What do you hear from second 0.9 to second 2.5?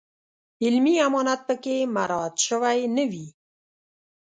امانت په کې مراعات